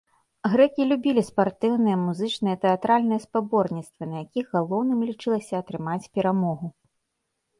[0.51, 6.67] Грэкі любілі спартыўныя, музычныя, тэатральныя спаборніцтвы, на якіх галоўным лічылася атрымаць перамогу.